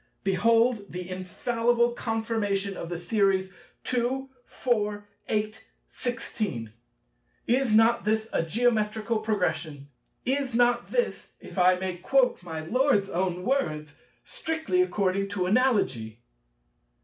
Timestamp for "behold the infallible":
0.23-1.91